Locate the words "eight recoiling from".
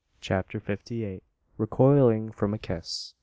1.05-2.55